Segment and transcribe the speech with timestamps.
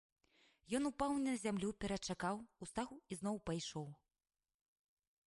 [0.77, 2.35] Ён упаў на зямлю, перачакаў,
[2.67, 3.87] устаў і зноў пайшоў.